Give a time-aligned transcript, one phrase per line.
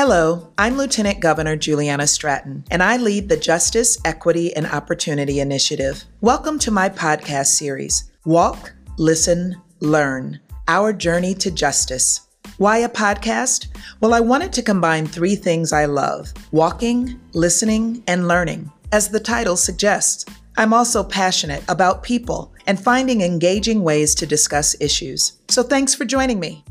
[0.00, 6.04] Hello, I'm Lieutenant Governor Juliana Stratton, and I lead the Justice, Equity, and Opportunity Initiative.
[6.20, 10.38] Welcome to my podcast series, Walk, Listen, Learn
[10.68, 12.28] Our Journey to Justice.
[12.58, 13.76] Why a podcast?
[14.00, 19.18] Well, I wanted to combine three things I love walking, listening, and learning, as the
[19.18, 20.24] title suggests.
[20.56, 25.38] I'm also passionate about people and finding engaging ways to discuss issues.
[25.48, 26.62] So thanks for joining me.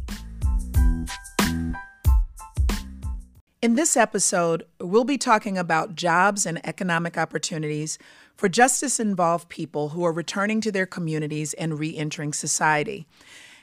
[3.60, 7.98] In this episode, we'll be talking about jobs and economic opportunities
[8.36, 13.08] for justice involved people who are returning to their communities and re entering society.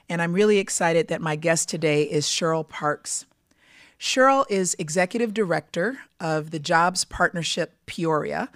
[0.09, 3.25] And I'm really excited that my guest today is Cheryl Parks.
[3.97, 8.51] Cheryl is executive director of the Jobs Partnership Peoria,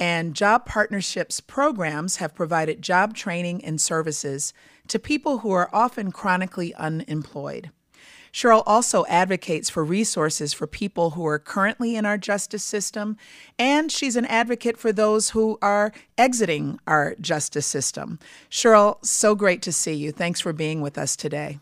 [0.00, 4.54] and Job Partnerships programs have provided job training and services
[4.86, 7.70] to people who are often chronically unemployed.
[8.32, 13.16] Cheryl also advocates for resources for people who are currently in our justice system,
[13.58, 18.18] and she's an advocate for those who are exiting our justice system.
[18.50, 20.12] Cheryl, so great to see you.
[20.12, 21.58] Thanks for being with us today.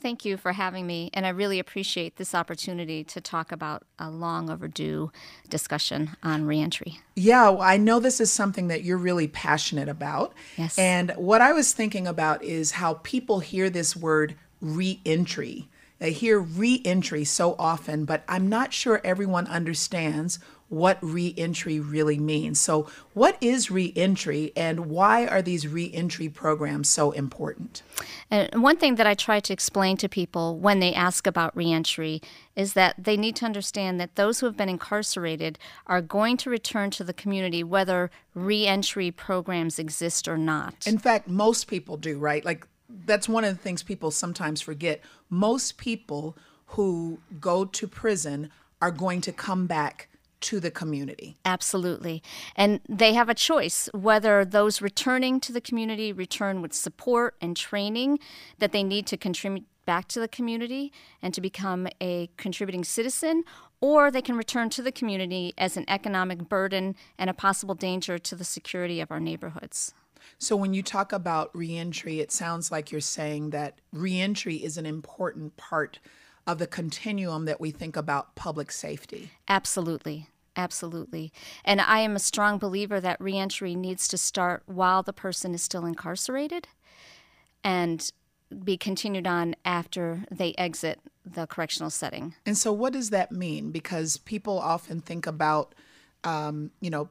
[0.00, 4.08] Thank you for having me, and I really appreciate this opportunity to talk about a
[4.08, 5.10] long overdue
[5.48, 7.00] discussion on reentry.
[7.16, 10.34] Yeah, well, I know this is something that you're really passionate about.
[10.56, 10.78] Yes.
[10.78, 16.38] And what I was thinking about is how people hear this word reentry they hear
[16.38, 22.60] reentry so often, but I'm not sure everyone understands what reentry really means.
[22.60, 27.82] So, what is reentry and why are these reentry programs so important?
[28.30, 32.20] And one thing that I try to explain to people when they ask about reentry
[32.54, 36.50] is that they need to understand that those who have been incarcerated are going to
[36.50, 40.86] return to the community whether reentry programs exist or not.
[40.86, 42.44] In fact, most people do, right?
[42.44, 45.00] Like that's one of the things people sometimes forget.
[45.28, 46.36] Most people
[46.66, 50.08] who go to prison are going to come back
[50.40, 51.36] to the community.
[51.44, 52.22] Absolutely.
[52.54, 57.56] And they have a choice whether those returning to the community return with support and
[57.56, 58.20] training
[58.58, 60.92] that they need to contribute back to the community
[61.22, 63.42] and to become a contributing citizen,
[63.80, 68.18] or they can return to the community as an economic burden and a possible danger
[68.18, 69.94] to the security of our neighborhoods.
[70.38, 74.86] So when you talk about reentry, it sounds like you're saying that reentry is an
[74.86, 75.98] important part
[76.46, 79.30] of the continuum that we think about public safety.
[79.48, 80.28] Absolutely.
[80.56, 81.32] Absolutely.
[81.64, 85.62] And I am a strong believer that reentry needs to start while the person is
[85.62, 86.66] still incarcerated
[87.62, 88.10] and
[88.64, 92.34] be continued on after they exit the correctional setting.
[92.44, 93.70] And so, what does that mean?
[93.70, 95.74] Because people often think about,
[96.24, 97.08] um, you know,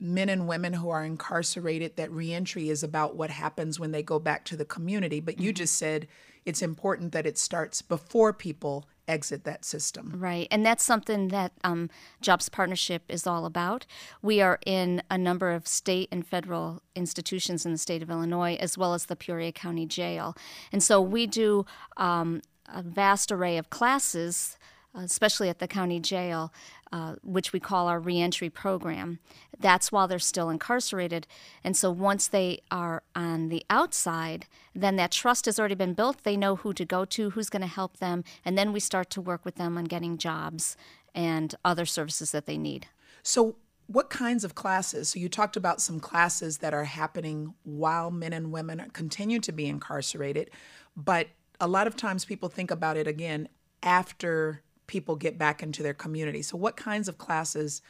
[0.00, 4.18] men and women who are incarcerated that reentry is about what happens when they go
[4.18, 5.20] back to the community.
[5.20, 5.56] But you mm-hmm.
[5.56, 6.08] just said
[6.46, 10.14] it's important that it starts before people exit that system.
[10.16, 11.90] Right and that's something that um,
[12.20, 13.84] jobs partnership is all about.
[14.22, 18.56] We are in a number of state and federal institutions in the state of illinois
[18.60, 20.36] as well as the peoria county jail.
[20.72, 21.66] And so we do
[21.96, 22.40] um,
[22.72, 24.56] a vast array of classes
[24.94, 26.52] especially at the county jail,
[26.92, 29.18] uh, which we call our reentry program.
[29.58, 31.26] That's while they're still incarcerated.
[31.62, 36.24] And so once they are on the outside, then that trust has already been built.
[36.24, 39.10] They know who to go to, who's going to help them, and then we start
[39.10, 40.76] to work with them on getting jobs
[41.14, 42.86] and other services that they need.
[43.22, 45.10] So, what kinds of classes?
[45.10, 49.52] So, you talked about some classes that are happening while men and women continue to
[49.52, 50.50] be incarcerated,
[50.96, 51.28] but
[51.60, 53.48] a lot of times people think about it again
[53.82, 56.42] after people get back into their community.
[56.42, 57.80] So, what kinds of classes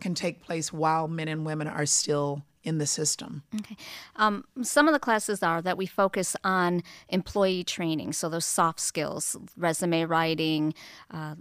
[0.00, 3.44] can take place while men and women are still in the system?
[3.54, 3.76] Okay.
[4.16, 8.80] Um, some of the classes are that we focus on employee training, so those soft
[8.80, 10.74] skills, resume writing,
[11.12, 11.36] uh,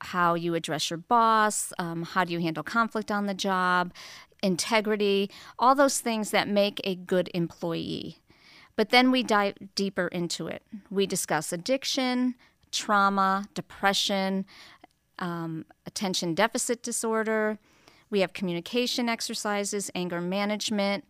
[0.00, 3.92] how you address your boss, um, how do you handle conflict on the job,
[4.42, 8.18] integrity, all those things that make a good employee.
[8.76, 10.62] But then we dive deeper into it.
[10.90, 12.34] We discuss addiction,
[12.74, 14.44] trauma, depression,
[15.18, 17.58] um, attention deficit disorder.
[18.10, 21.04] We have communication exercises, anger management.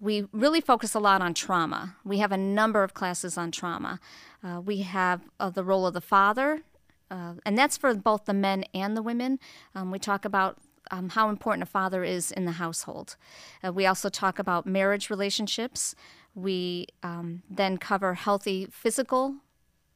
[0.00, 1.96] We really focus a lot on trauma.
[2.04, 4.00] We have a number of classes on trauma.
[4.42, 6.62] Uh, we have uh, the role of the father,
[7.10, 9.38] uh, and that's for both the men and the women.
[9.74, 10.58] Um, we talk about
[10.90, 13.16] um, how important a father is in the household.
[13.64, 15.94] Uh, we also talk about marriage relationships.
[16.34, 19.36] We um, then cover healthy physical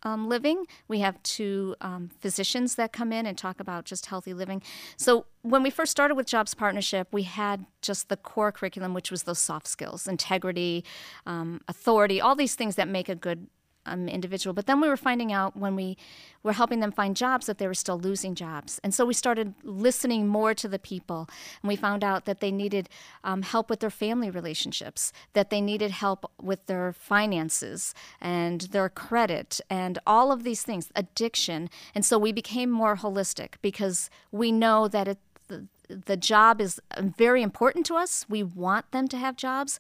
[0.05, 0.67] um, living.
[0.89, 4.62] We have two um, physicians that come in and talk about just healthy living.
[4.97, 9.11] So when we first started with Jobs Partnership, we had just the core curriculum, which
[9.11, 10.85] was those soft skills, integrity,
[11.27, 13.47] um, authority, all these things that make a good
[13.87, 14.55] um, individual.
[14.55, 15.97] But then we were finding out when we
[16.43, 18.81] were helping them find jobs that they were still losing jobs.
[18.85, 21.29] And so we started listening more to the people.
[21.63, 22.89] And we found out that they needed
[23.23, 28.89] um, help with their family relationships, that they needed help with their finances and their
[28.89, 31.71] credit and all of these things, addiction.
[31.95, 36.81] And so we became more holistic because we know that it, the, the job is
[36.99, 38.27] very important to us.
[38.29, 39.79] We want them to have jobs,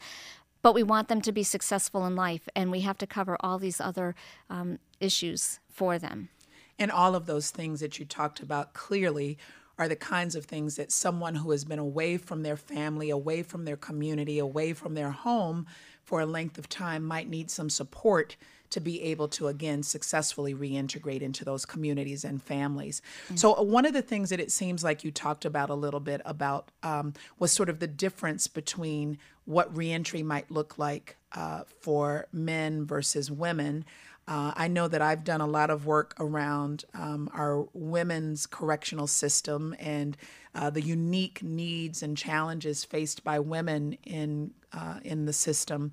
[0.64, 3.58] but we want them to be successful in life, and we have to cover all
[3.58, 4.14] these other
[4.48, 6.30] um, issues for them.
[6.78, 9.36] And all of those things that you talked about clearly
[9.78, 13.42] are the kinds of things that someone who has been away from their family, away
[13.42, 15.66] from their community, away from their home
[16.02, 18.36] for a length of time might need some support
[18.74, 23.00] to be able to again successfully reintegrate into those communities and families.
[23.26, 23.36] Mm-hmm.
[23.36, 26.00] So uh, one of the things that it seems like you talked about a little
[26.00, 31.62] bit about um, was sort of the difference between what reentry might look like uh,
[31.80, 33.84] for men versus women.
[34.26, 39.06] Uh, I know that I've done a lot of work around um, our women's correctional
[39.06, 40.16] system and
[40.54, 45.92] uh, the unique needs and challenges faced by women in uh, in the system,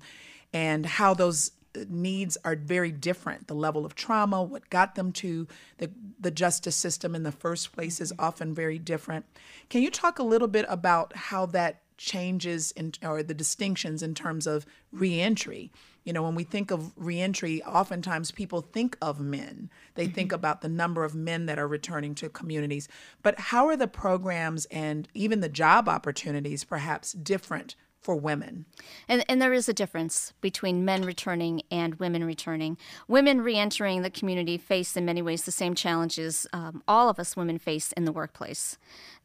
[0.52, 1.52] and how those
[1.88, 3.48] needs are very different.
[3.48, 5.46] The level of trauma, what got them to
[5.78, 5.90] the,
[6.20, 9.26] the justice system in the first place, is often very different.
[9.68, 14.14] Can you talk a little bit about how that changes in, or the distinctions in
[14.14, 15.70] terms of reentry?
[16.04, 19.70] You know, when we think of reentry, oftentimes people think of men.
[19.94, 20.14] They mm-hmm.
[20.14, 22.88] think about the number of men that are returning to communities.
[23.22, 28.66] But how are the programs and even the job opportunities perhaps different for women.
[29.08, 32.76] And, and there is a difference between men returning and women returning.
[33.06, 37.36] Women reentering the community face, in many ways, the same challenges um, all of us
[37.36, 38.76] women face in the workplace.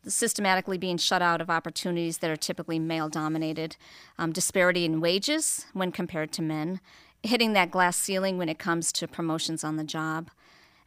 [0.07, 3.75] Systematically being shut out of opportunities that are typically male dominated,
[4.17, 6.79] um, disparity in wages when compared to men,
[7.23, 10.29] hitting that glass ceiling when it comes to promotions on the job.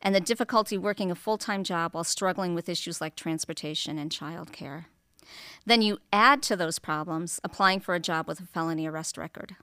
[0.00, 4.10] And the difficulty working a full time job while struggling with issues like transportation and
[4.10, 4.86] childcare.
[5.66, 9.56] Then you add to those problems applying for a job with a felony arrest record.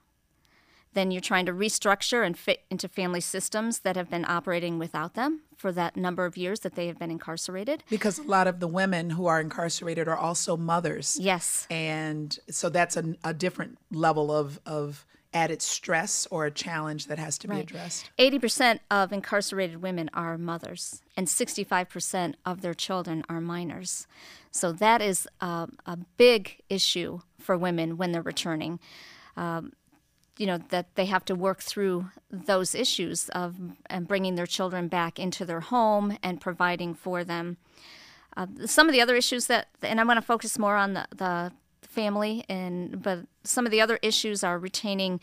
[0.93, 5.13] Then you're trying to restructure and fit into family systems that have been operating without
[5.13, 7.83] them for that number of years that they have been incarcerated.
[7.89, 11.17] Because a lot of the women who are incarcerated are also mothers.
[11.19, 11.67] Yes.
[11.69, 15.05] And so that's a, a different level of, of
[15.37, 18.09] added stress or a challenge that has to be addressed.
[18.17, 24.07] 80% of incarcerated women are mothers, and 65% of their children are minors.
[24.51, 28.79] So that is a, a big issue for women when they're returning.
[29.35, 29.73] Um,
[30.37, 33.55] you know that they have to work through those issues of
[33.87, 37.57] and bringing their children back into their home and providing for them.
[38.35, 41.07] Uh, some of the other issues that, and I want to focus more on the,
[41.15, 41.51] the
[41.97, 45.19] family and but some of the other issues are retaining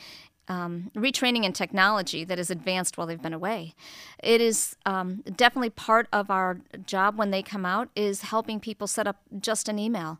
[0.48, 3.74] um, retraining in technology that is advanced while they've been away.
[4.22, 8.86] It is um, definitely part of our job when they come out is helping people
[8.86, 10.18] set up just an email,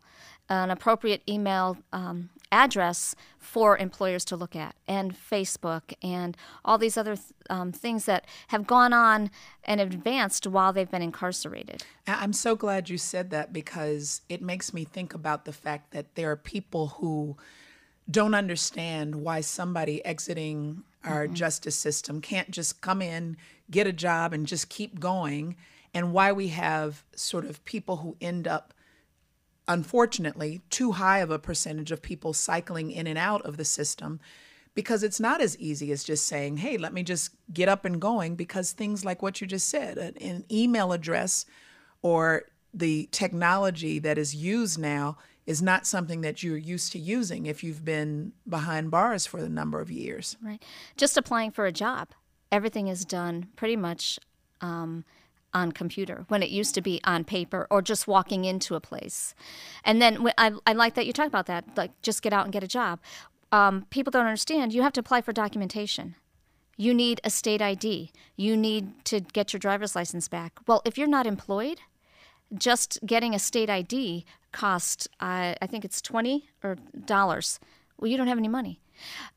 [0.49, 6.97] an appropriate email um, address for employers to look at, and Facebook, and all these
[6.97, 9.29] other th- um, things that have gone on
[9.65, 11.83] and advanced while they've been incarcerated.
[12.07, 16.15] I'm so glad you said that because it makes me think about the fact that
[16.15, 17.35] there are people who
[18.09, 21.33] don't understand why somebody exiting our mm-hmm.
[21.33, 23.37] justice system can't just come in,
[23.69, 25.55] get a job, and just keep going,
[25.93, 28.73] and why we have sort of people who end up,
[29.67, 34.19] unfortunately, too high of a percentage of people cycling in and out of the system.
[34.73, 38.01] Because it's not as easy as just saying, hey, let me just get up and
[38.01, 38.35] going.
[38.35, 41.45] Because things like what you just said, an email address
[42.01, 42.43] or
[42.73, 47.63] the technology that is used now is not something that you're used to using if
[47.63, 50.35] you've been behind bars for a number of years.
[50.43, 50.61] Right.
[50.97, 52.09] Just applying for a job,
[52.51, 54.19] everything is done pretty much
[54.61, 55.05] um,
[55.55, 59.33] on computer when it used to be on paper or just walking into a place.
[59.83, 62.53] And then I, I like that you talk about that, like just get out and
[62.53, 62.99] get a job.
[63.51, 64.73] Um, people don't understand.
[64.73, 66.15] You have to apply for documentation.
[66.77, 68.11] You need a state ID.
[68.35, 70.59] You need to get your driver's license back.
[70.67, 71.79] Well, if you're not employed,
[72.53, 77.59] just getting a state ID costs, uh, I think it's twenty or dollars.
[77.97, 78.81] Well, you don't have any money.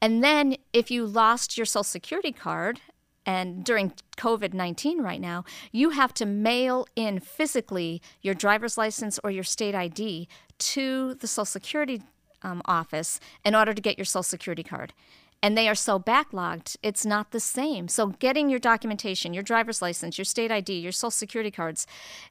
[0.02, 2.80] And then if you lost your Social Security card,
[3.28, 9.20] and during COVID 19 right now, you have to mail in physically your driver's license
[9.22, 10.26] or your state ID
[10.58, 12.02] to the Social Security
[12.42, 14.94] um, office in order to get your Social Security card
[15.42, 17.86] and they are so backlogged, it's not the same.
[17.86, 21.86] So, getting your documentation, your driver's license, your state ID, your social security cards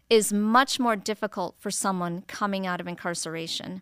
[0.10, 3.82] is much more difficult for someone coming out of incarceration.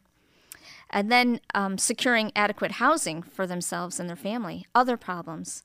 [0.92, 5.64] And then um, securing adequate housing for themselves and their family, other problems.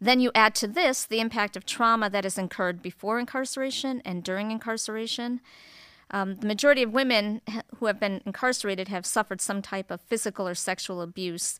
[0.00, 4.22] Then you add to this the impact of trauma that is incurred before incarceration and
[4.22, 5.40] during incarceration.
[6.10, 7.42] Um, the majority of women
[7.76, 11.58] who have been incarcerated have suffered some type of physical or sexual abuse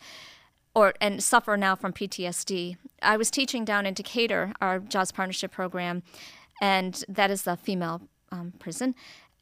[0.75, 2.76] or and suffer now from PTSD.
[3.02, 6.02] I was teaching down in Decatur, our Jobs partnership program,
[6.61, 8.95] and that is a female um, prison.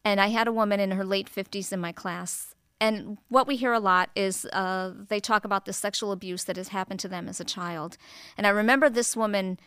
[0.04, 2.54] And I had a woman in her late 50s in my class.
[2.80, 6.56] And what we hear a lot is uh, they talk about the sexual abuse that
[6.56, 7.96] has happened to them as a child.
[8.36, 9.58] And I remember this woman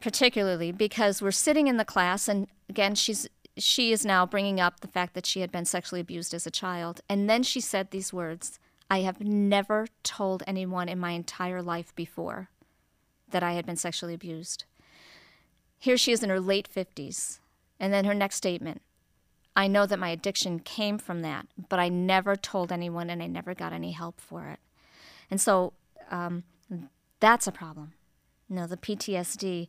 [0.00, 4.80] particularly because we're sitting in the class, and again, she's she is now bringing up
[4.80, 7.00] the fact that she had been sexually abused as a child.
[7.08, 8.58] And then she said these words
[8.90, 12.50] I have never told anyone in my entire life before
[13.30, 14.64] that I had been sexually abused.
[15.78, 17.38] Here she is in her late 50s.
[17.80, 18.82] And then her next statement
[19.56, 23.26] I know that my addiction came from that, but I never told anyone and I
[23.26, 24.60] never got any help for it.
[25.30, 25.72] And so
[26.10, 26.44] um,
[27.20, 27.94] that's a problem.
[28.50, 29.66] You know, the PTSD.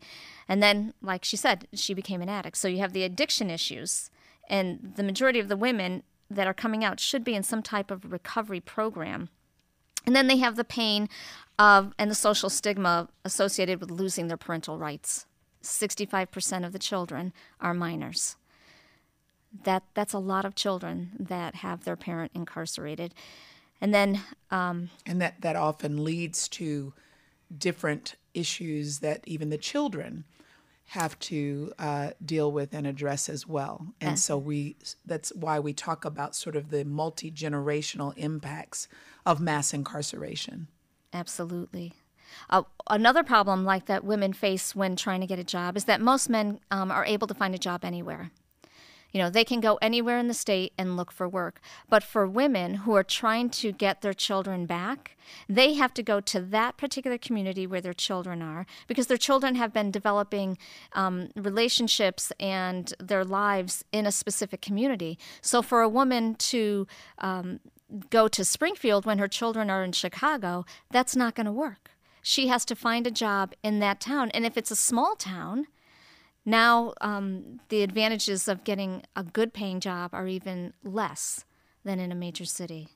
[0.48, 2.58] And then, like she said, she became an addict.
[2.58, 4.12] So you have the addiction issues.
[4.50, 7.90] And the majority of the women that are coming out should be in some type
[7.90, 9.30] of recovery program.
[10.06, 11.08] And then they have the pain
[11.58, 15.26] of and the social stigma associated with losing their parental rights.
[15.64, 18.36] 65% of the children are minors.
[19.64, 23.14] That that's a lot of children that have their parent incarcerated.
[23.80, 26.94] And then um, and that that often leads to
[27.56, 30.26] different issues that even the children
[30.92, 33.88] have to uh, deal with and address as well.
[34.00, 38.88] And so we that's why we talk about sort of the multi generational impacts
[39.26, 40.68] of mass incarceration.
[41.14, 41.94] Absolutely.
[42.50, 46.00] Uh, another problem like that women face when trying to get a job is that
[46.00, 48.32] most men um, are able to find a job anywhere.
[49.12, 51.62] You know, they can go anywhere in the state and look for work.
[51.90, 56.20] But for women who are trying to get their children back, they have to go
[56.22, 60.58] to that particular community where their children are because their children have been developing
[60.94, 65.18] um, relationships and their lives in a specific community.
[65.42, 66.88] So for a woman to
[67.20, 67.60] um,
[68.10, 71.92] go to Springfield when her children are in Chicago, that's not going to work.
[72.22, 74.32] She has to find a job in that town.
[74.32, 75.68] And if it's a small town,
[76.48, 81.44] now, um, the advantages of getting a good paying job are even less
[81.84, 82.88] than in a major city.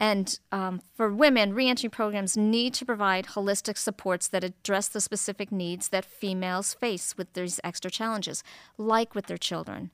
[0.00, 5.52] And um, for women, reentry programs need to provide holistic supports that address the specific
[5.52, 8.42] needs that females face with these extra challenges,
[8.76, 9.92] like with their children.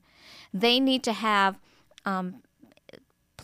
[0.51, 1.59] They need to have
[2.03, 2.41] um,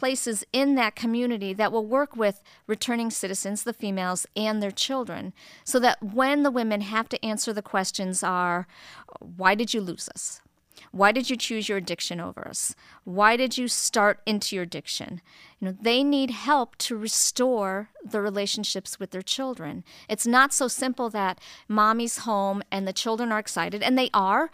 [0.02, 5.32] places in that community that will work with returning citizens, the females, and their children,
[5.64, 8.66] so that when the women have to answer the questions are
[9.20, 10.42] why did you lose us?
[10.92, 12.74] Why did you choose your addiction over us?
[13.04, 15.22] Why did you start into your addiction?
[15.60, 19.84] You know, they need help to restore the relationships with their children.
[20.10, 24.50] It's not so simple that mommy's home and the children are excited, and they are,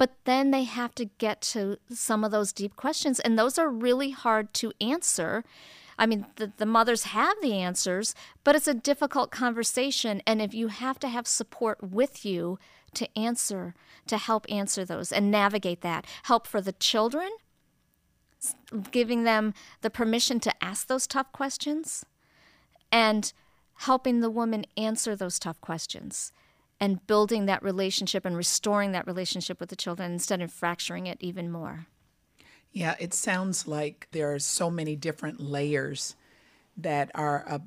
[0.00, 3.68] but then they have to get to some of those deep questions, and those are
[3.68, 5.44] really hard to answer.
[5.98, 10.22] I mean, the, the mothers have the answers, but it's a difficult conversation.
[10.26, 12.58] And if you have to have support with you
[12.94, 13.74] to answer,
[14.06, 17.28] to help answer those and navigate that, help for the children,
[18.90, 19.52] giving them
[19.82, 22.06] the permission to ask those tough questions,
[22.90, 23.34] and
[23.80, 26.32] helping the woman answer those tough questions
[26.80, 31.18] and building that relationship and restoring that relationship with the children instead of fracturing it
[31.20, 31.86] even more.
[32.72, 36.16] Yeah, it sounds like there are so many different layers
[36.76, 37.60] that are a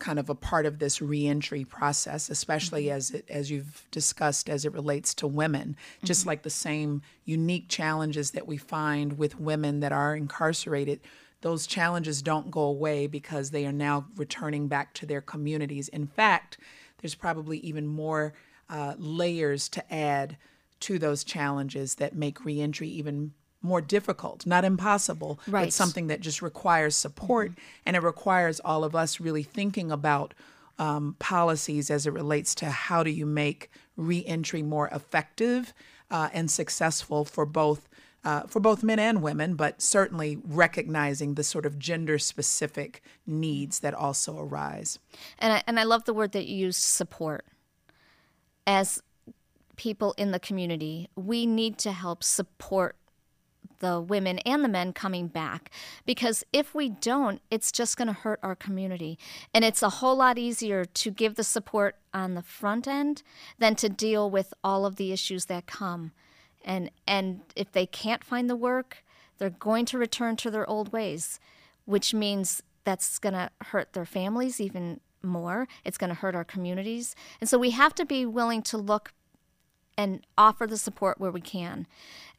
[0.00, 2.96] kind of a part of this reentry process, especially mm-hmm.
[2.96, 5.76] as it, as you've discussed as it relates to women.
[5.96, 6.06] Mm-hmm.
[6.06, 11.00] Just like the same unique challenges that we find with women that are incarcerated,
[11.42, 15.88] those challenges don't go away because they are now returning back to their communities.
[15.88, 16.58] In fact,
[17.00, 18.34] there's probably even more
[18.70, 20.36] uh, layers to add
[20.80, 25.64] to those challenges that make reentry even more difficult, not impossible, right.
[25.64, 27.50] but something that just requires support.
[27.50, 27.60] Mm-hmm.
[27.86, 30.32] And it requires all of us really thinking about
[30.78, 35.74] um, policies as it relates to how do you make reentry more effective
[36.10, 37.86] uh, and successful for both.
[38.22, 43.80] Uh, for both men and women, but certainly recognizing the sort of gender specific needs
[43.80, 44.98] that also arise.
[45.38, 47.46] And I, and I love the word that you used support
[48.70, 49.02] as
[49.74, 52.94] people in the community, we need to help support
[53.80, 55.70] the women and the men coming back
[56.06, 59.18] because if we don't, it's just going to hurt our community.
[59.52, 63.24] And it's a whole lot easier to give the support on the front end
[63.58, 66.12] than to deal with all of the issues that come.
[66.64, 69.02] And and if they can't find the work,
[69.38, 71.40] they're going to return to their old ways,
[71.86, 75.68] which means that's going to hurt their families even more.
[75.84, 77.14] It's going to hurt our communities.
[77.40, 79.12] And so we have to be willing to look
[79.96, 81.86] and offer the support where we can.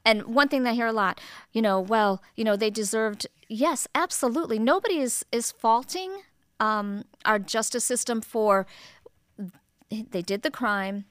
[0.04, 1.22] And one thing that I hear a lot,
[1.52, 3.28] you know, well, you know, they deserved.
[3.48, 4.58] Yes, absolutely.
[4.58, 6.24] Nobody is is faulting
[6.60, 8.66] um, our justice system for
[9.90, 11.06] they did the crime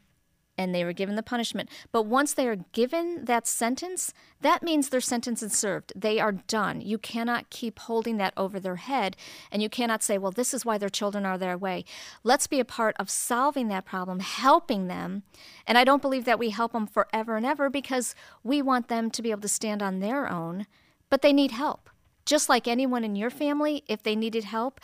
[0.60, 1.70] and they were given the punishment.
[1.90, 4.12] But once they are given that sentence,
[4.42, 5.90] that means their sentence is served.
[5.96, 6.82] They are done.
[6.82, 9.16] You cannot keep holding that over their head,
[9.50, 11.86] and you cannot say, well, this is why their children are their way.
[12.22, 15.22] Let's be a part of solving that problem, helping them.
[15.66, 18.14] And I don't believe that we help them forever and ever because
[18.44, 20.66] we want them to be able to stand on their own,
[21.08, 21.88] but they need help.
[22.26, 24.78] Just like anyone in your family, if they needed help,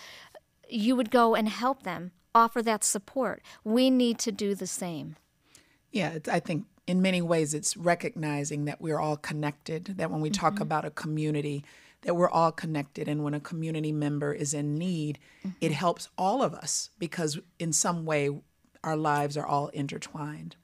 [0.70, 3.42] you would go and help them, offer that support.
[3.62, 5.16] We need to do the same.
[5.92, 10.30] Yeah, I think in many ways it's recognizing that we're all connected, that when we
[10.30, 10.62] talk mm-hmm.
[10.62, 11.64] about a community,
[12.02, 13.08] that we're all connected.
[13.08, 15.56] And when a community member is in need, mm-hmm.
[15.60, 18.30] it helps all of us because in some way
[18.84, 20.56] our lives are all intertwined.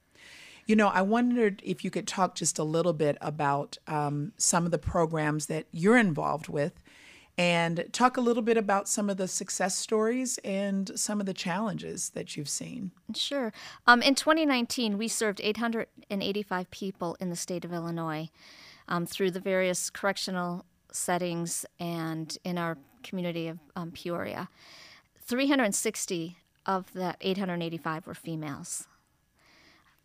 [0.67, 4.65] You know, I wondered if you could talk just a little bit about um, some
[4.65, 6.73] of the programs that you're involved with
[7.39, 11.35] and talk a little bit about some of the success stories and some of the
[11.35, 12.93] challenges that you've seen.
[13.15, 13.53] Sure.
[13.87, 18.29] Um, in 2019, we served 885 people in the state of Illinois
[18.89, 24.49] um, through the various correctional settings and in our community of um, Peoria.
[25.21, 26.37] 360
[26.67, 28.87] of the 885 were females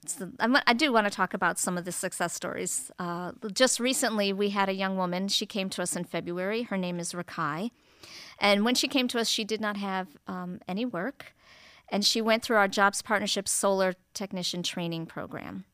[0.07, 2.91] so i do want to talk about some of the success stories.
[2.99, 5.27] Uh, just recently, we had a young woman.
[5.27, 6.63] She came to us in February.
[6.63, 7.71] Her name is Rakai.
[8.39, 11.33] And when she came to us, she did not have um, any work.
[11.89, 15.65] And she went through our Jobs Partnership Solar Technician Training Program.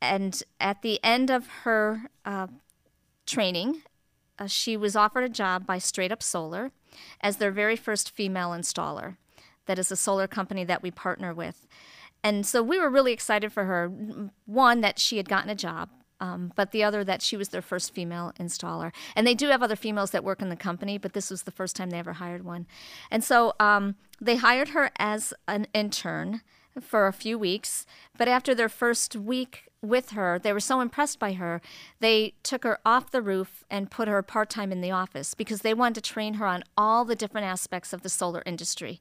[0.00, 2.48] And at the end of her uh,
[3.24, 3.82] training,
[4.38, 6.72] uh, she was offered a job by Straight Up Solar
[7.20, 9.16] as their very first female installer.
[9.66, 11.68] That is a solar company that we partner with.
[12.24, 13.88] And so we were really excited for her.
[14.46, 17.62] One, that she had gotten a job, um, but the other, that she was their
[17.62, 18.92] first female installer.
[19.16, 21.50] And they do have other females that work in the company, but this was the
[21.50, 22.66] first time they ever hired one.
[23.10, 26.42] And so um, they hired her as an intern
[26.80, 27.86] for a few weeks.
[28.16, 31.60] But after their first week with her, they were so impressed by her,
[31.98, 35.62] they took her off the roof and put her part time in the office because
[35.62, 39.00] they wanted to train her on all the different aspects of the solar industry.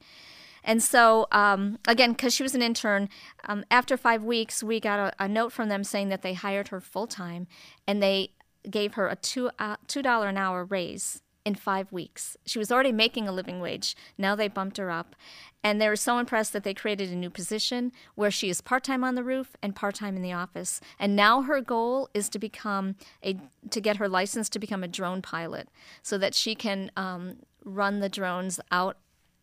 [0.63, 3.10] And so, um, again, because she was an intern,
[3.45, 6.67] um, after five weeks, we got a, a, note from them saying that they hired
[6.69, 7.47] her full time
[7.88, 8.32] and they
[8.69, 12.38] gave her a two, uh, $2 an hour raise in five weeks.
[12.45, 13.95] She was already making a living wage.
[14.17, 15.15] Now they bumped her up.
[15.63, 18.84] And they were so impressed that they created a new position where she is part
[18.84, 20.82] time on the roof and part time in the office.
[21.00, 24.88] And now her goal is to become a to get her license to become a
[24.88, 25.69] drone pilot
[26.02, 28.97] so that she can um, run the drones out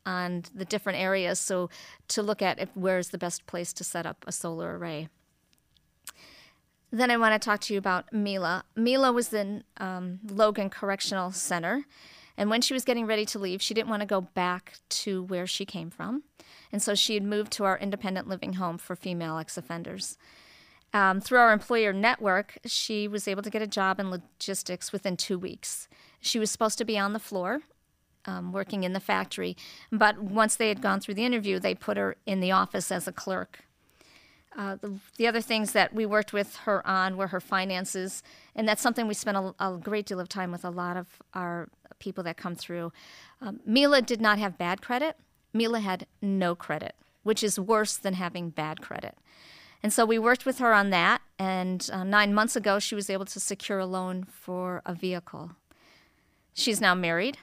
[0.08, 1.38] on the different areas.
[1.38, 1.68] So
[2.08, 5.08] to look at if where's the best place to set up a solar array.
[6.90, 8.64] Then I want to talk to you about Mila.
[8.74, 11.84] Mila was in um, Logan Correctional Center.
[12.38, 15.24] And when she was getting ready to leave, she didn't want to go back to
[15.24, 16.22] where she came from.
[16.72, 20.16] And so she had moved to our independent living home for female ex offenders.
[20.94, 25.18] Um, through our employer network, she was able to get a job in logistics within
[25.18, 25.88] two weeks.
[26.20, 27.60] She was supposed to be on the floor
[28.28, 29.56] um, working in the factory.
[29.90, 33.08] But once they had gone through the interview, they put her in the office as
[33.08, 33.60] a clerk.
[34.56, 38.22] Uh, the, the, other things that we worked with her on were her finances,
[38.56, 41.06] and that's something we spent a, a great deal of time with a lot of
[41.32, 41.68] our
[42.00, 42.92] people that come through.
[43.40, 45.16] Um, Mila did not have bad credit.
[45.52, 49.16] Mila had no credit, which is worse than having bad credit.
[49.80, 53.08] And so we worked with her on that, and uh, nine months ago, she was
[53.08, 55.52] able to secure a loan for a vehicle.
[56.52, 57.38] She's now married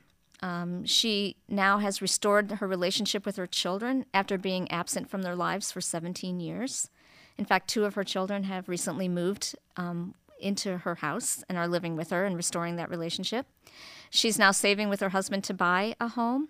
[0.46, 5.36] um, she now has restored her relationship with her children after being absent from their
[5.36, 6.92] lives for 17 years.
[7.36, 11.68] In fact, two of her children have recently moved um, into her house and are
[11.68, 13.48] living with her and restoring that relationship.
[14.12, 16.50] She's now saving with her husband to buy a home.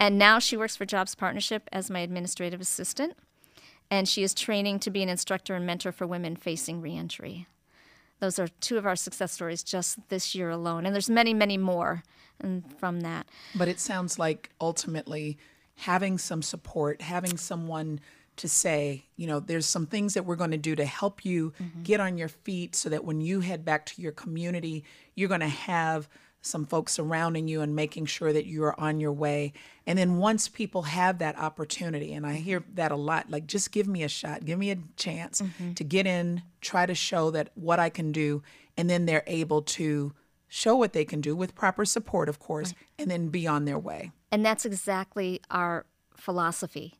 [0.00, 3.12] And now she works for Jobs Partnership as my administrative assistant.
[3.90, 7.46] And she is training to be an instructor and mentor for women facing reentry.
[8.20, 10.86] Those are two of our success stories just this year alone.
[10.86, 12.02] And there's many, many more
[12.78, 13.26] from that.
[13.54, 15.38] But it sounds like ultimately
[15.76, 18.00] having some support, having someone
[18.36, 21.52] to say, you know, there's some things that we're going to do to help you
[21.60, 21.82] mm-hmm.
[21.82, 25.40] get on your feet so that when you head back to your community, you're going
[25.40, 26.08] to have
[26.40, 29.52] some folks surrounding you and making sure that you are on your way.
[29.86, 33.72] And then once people have that opportunity, and I hear that a lot, like just
[33.72, 35.74] give me a shot, give me a chance mm-hmm.
[35.74, 38.42] to get in, try to show that what I can do,
[38.76, 40.14] and then they're able to
[40.46, 43.02] show what they can do with proper support, of course, right.
[43.02, 44.12] and then be on their way.
[44.32, 46.94] And that's exactly our philosophy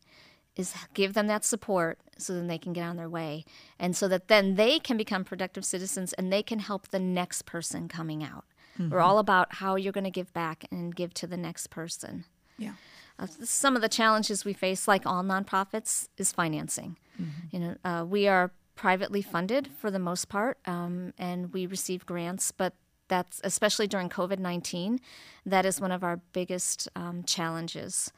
[0.57, 3.44] is give them that support so then they can get on their way
[3.79, 7.42] and so that then they can become productive citizens and they can help the next
[7.42, 8.44] person coming out
[8.79, 8.91] mm-hmm.
[8.91, 12.25] we're all about how you're going to give back and give to the next person
[12.57, 12.73] yeah
[13.19, 17.31] uh, some of the challenges we face like all nonprofits is financing mm-hmm.
[17.51, 22.07] you know uh, we are privately funded for the most part um, and we receive
[22.07, 22.75] grants but
[23.09, 25.01] that's especially during COVID 19,
[25.45, 28.12] that is one of our biggest um, challenges.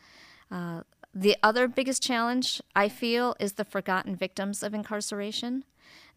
[0.50, 0.82] Uh,
[1.14, 5.64] the other biggest challenge I feel is the forgotten victims of incarceration.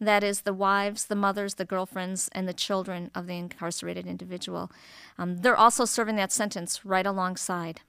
[0.00, 4.70] That is the wives, the mothers, the girlfriends, and the children of the incarcerated individual.
[5.18, 7.80] Um, they're also serving that sentence right alongside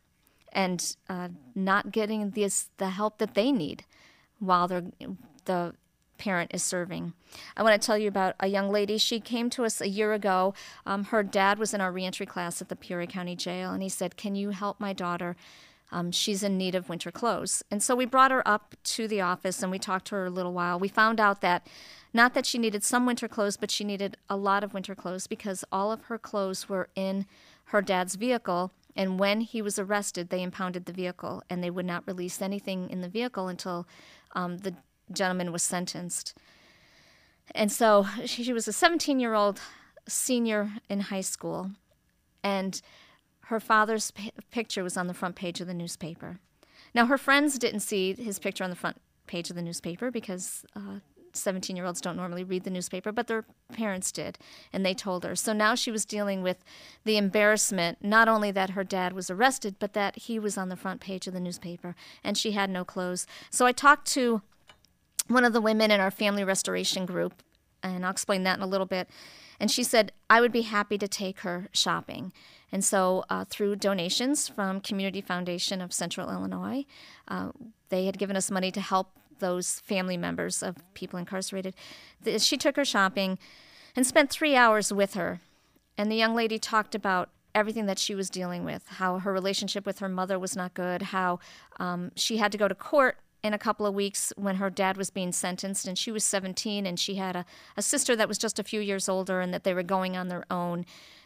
[0.51, 3.83] and uh, not getting this, the help that they need
[4.39, 5.73] while the
[6.17, 7.13] parent is serving.
[7.57, 8.97] I want to tell you about a young lady.
[8.97, 10.53] She came to us a year ago.
[10.85, 13.89] Um, her dad was in our reentry class at the Peoria County Jail, and he
[13.89, 15.35] said, Can you help my daughter?
[15.91, 17.63] Um, she's in need of winter clothes.
[17.69, 20.31] And so we brought her up to the office and we talked to her a
[20.31, 20.79] little while.
[20.79, 21.67] We found out that
[22.13, 25.27] not that she needed some winter clothes, but she needed a lot of winter clothes
[25.27, 27.25] because all of her clothes were in
[27.65, 28.71] her dad's vehicle.
[28.95, 32.89] And when he was arrested, they impounded the vehicle and they would not release anything
[32.89, 33.87] in the vehicle until
[34.33, 34.75] um, the
[35.11, 36.33] gentleman was sentenced.
[37.53, 39.59] And so she, was a 17 year old
[40.07, 41.71] senior in high school,
[42.43, 42.81] and
[43.45, 46.39] her father's p- picture was on the front page of the newspaper.
[46.93, 50.65] Now, her friends didn't see his picture on the front page of the newspaper because
[51.33, 54.37] 17 uh, year olds don't normally read the newspaper, but their parents did,
[54.71, 55.35] and they told her.
[55.35, 56.63] So now she was dealing with
[57.03, 60.75] the embarrassment not only that her dad was arrested, but that he was on the
[60.75, 63.27] front page of the newspaper, and she had no clothes.
[63.49, 64.41] So I talked to
[65.27, 67.43] one of the women in our family restoration group,
[67.93, 69.09] and I'll explain that in a little bit.
[69.59, 72.33] And she said, I would be happy to take her shopping.
[72.71, 76.85] And so, uh, through donations from Community Foundation of Central Illinois,
[77.27, 77.51] uh,
[77.89, 81.75] they had given us money to help those family members of people incarcerated.
[82.37, 83.37] She took her shopping
[83.95, 85.39] and spent three hours with her.
[85.97, 89.85] And the young lady talked about everything that she was dealing with how her relationship
[89.85, 91.39] with her mother was not good, how
[91.79, 94.97] um, she had to go to court in a couple of weeks when her dad
[94.97, 97.45] was being sentenced, and she was 17, and she had a,
[97.77, 100.29] a sister that was just a few years older, and that they were going on
[100.29, 100.83] their own.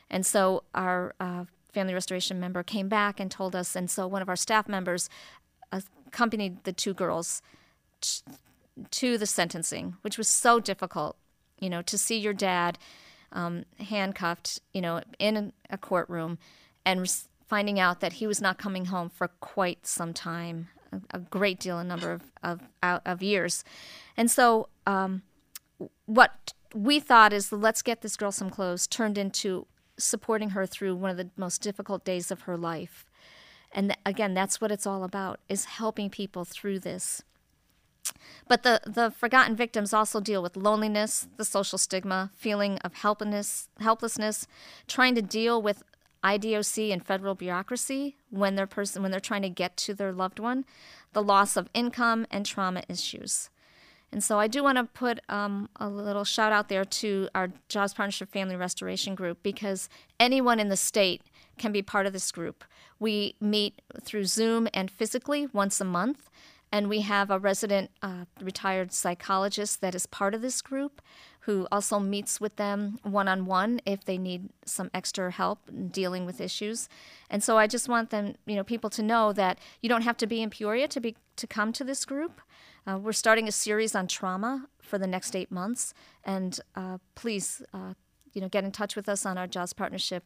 [0.10, 4.22] And so our uh, family restoration member came back and told us, and so one
[4.22, 5.10] of our staff members
[5.72, 7.42] accompanied the two girls
[8.02, 8.22] t-
[8.92, 11.16] to the sentencing, which was so difficult,
[11.58, 12.78] you know, to see your dad
[13.32, 16.38] um, handcuffed, you know, in a courtroom
[16.86, 17.10] and
[17.48, 20.68] finding out that he was not coming home for quite some time
[21.12, 22.62] a, great deal, a number of, of,
[23.06, 23.64] of years.
[24.18, 25.24] And so, um,
[26.06, 29.66] what we thought is let's get this girl some clothes turned into
[29.98, 33.06] supporting her through one of the most difficult days of her life.
[33.72, 37.24] And th- again, that's what it's all about is helping people through this.
[38.48, 43.70] But the, the forgotten victims also deal with loneliness, the social stigma, feeling of helplessness,
[43.80, 44.48] helplessness,
[44.88, 45.84] trying to deal with
[46.24, 50.40] IDOC and federal bureaucracy when they're person when they're trying to get to their loved
[50.40, 50.66] one,
[51.14, 53.50] the loss of income and trauma issues.
[54.12, 57.50] And so I do want to put um, a little shout out there to our
[57.68, 59.88] Jobs Partnership Family Restoration Group because
[60.20, 61.22] anyone in the state
[61.58, 62.64] can be part of this group.
[63.00, 66.30] We meet through Zoom and physically once a month,
[66.72, 71.02] and we have a resident uh, retired psychologist that is part of this group
[71.42, 75.60] who also meets with them one on one if they need some extra help
[75.92, 76.90] dealing with issues.
[77.30, 80.18] And so I just want them, you know, people to know that you don't have
[80.18, 82.42] to be in Peoria to be to come to this group.
[82.86, 87.62] Uh, we're starting a series on trauma for the next eight months, and uh, please,
[87.74, 87.94] uh,
[88.34, 90.24] you know, get in touch with us on our Jobs Partnership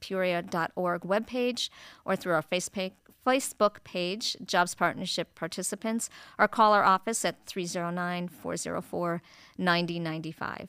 [0.00, 1.68] peoria.org webpage
[2.04, 2.92] or through our Facebook
[3.84, 9.22] page, Jobs Partnership Participants, or call our office at 309 404
[9.58, 10.68] 9095.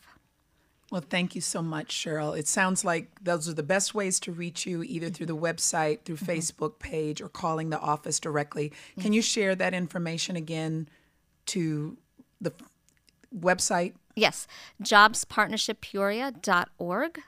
[0.92, 2.38] Well, thank you so much, Cheryl.
[2.38, 6.06] It sounds like those are the best ways to reach you, either through the website,
[6.06, 6.32] through mm-hmm.
[6.32, 8.72] Facebook page, or calling the office directly.
[8.96, 9.04] Yes.
[9.04, 10.88] Can you share that information again
[11.48, 11.98] to
[12.40, 12.54] the
[13.36, 13.96] website?
[14.16, 14.46] Yes,
[14.82, 17.20] jobspartnershippeoria.org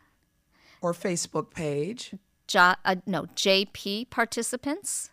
[0.81, 2.13] or Facebook page.
[2.47, 5.11] Jo- uh, no, JP participants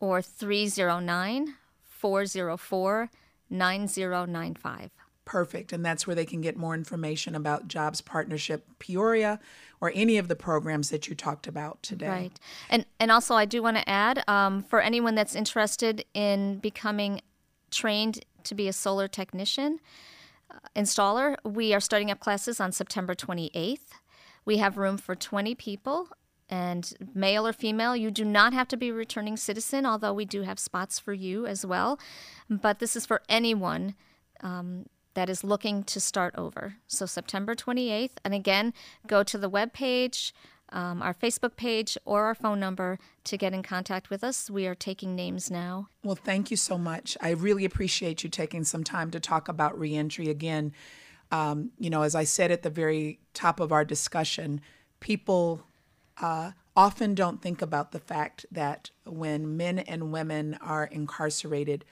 [0.00, 3.10] or 309 404
[3.50, 4.90] 9095.
[5.24, 5.72] Perfect.
[5.72, 9.38] And that's where they can get more information about Jobs Partnership Peoria
[9.80, 12.08] or any of the programs that you talked about today.
[12.08, 12.40] Right.
[12.68, 17.20] And, and also, I do want to add um, for anyone that's interested in becoming
[17.70, 19.78] trained to be a solar technician,
[20.50, 23.78] uh, installer, we are starting up classes on September 28th.
[24.44, 26.08] We have room for 20 people,
[26.50, 27.96] and male or female.
[27.96, 31.14] You do not have to be a returning citizen, although we do have spots for
[31.14, 31.98] you as well.
[32.50, 33.94] But this is for anyone
[34.42, 36.76] um, that is looking to start over.
[36.88, 38.16] So September 28th.
[38.24, 38.74] And again,
[39.06, 40.34] go to the web page,
[40.70, 44.50] um, our Facebook page, or our phone number to get in contact with us.
[44.50, 45.88] We are taking names now.
[46.02, 47.16] Well, thank you so much.
[47.20, 50.72] I really appreciate you taking some time to talk about reentry again.
[51.32, 54.60] Um, you know, as I said at the very top of our discussion,
[54.98, 55.62] people
[56.18, 61.84] uh, often don't think about the fact that when men and women are incarcerated,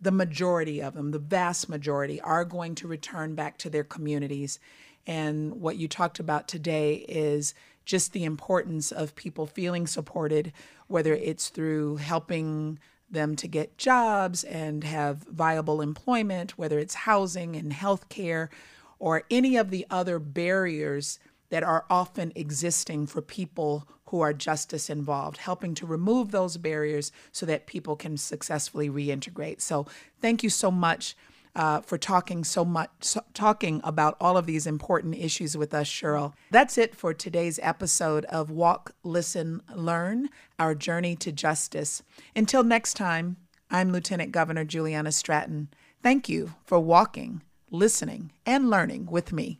[0.00, 4.58] the majority of them, the vast majority, are going to return back to their communities.
[5.06, 7.54] And what you talked about today is
[7.84, 10.52] just the importance of people feeling supported,
[10.86, 12.78] whether it's through helping
[13.10, 18.50] them to get jobs and have viable employment, whether it's housing and health care,
[18.98, 21.18] or any of the other barriers
[21.50, 27.12] that are often existing for people who are justice involved, helping to remove those barriers
[27.32, 29.60] so that people can successfully reintegrate.
[29.60, 29.86] So,
[30.20, 31.16] thank you so much.
[31.56, 35.88] Uh, for talking so much, so, talking about all of these important issues with us,
[35.88, 36.32] Cheryl.
[36.52, 40.28] That's it for today's episode of Walk, Listen, Learn
[40.60, 42.02] Our Journey to Justice.
[42.36, 43.38] Until next time,
[43.70, 45.68] I'm Lieutenant Governor Juliana Stratton.
[46.02, 49.58] Thank you for walking, listening, and learning with me.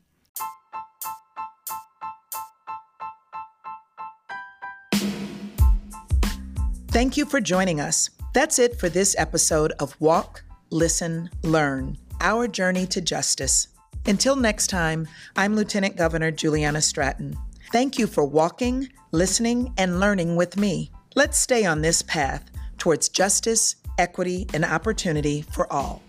[6.99, 8.11] Thank you for joining us.
[8.35, 13.69] That's it for this episode of Walk, Listen, Learn Our Journey to Justice.
[14.07, 15.07] Until next time,
[15.37, 17.39] I'm Lieutenant Governor Juliana Stratton.
[17.71, 20.91] Thank you for walking, listening, and learning with me.
[21.15, 26.03] Let's stay on this path towards justice, equity, and opportunity for all.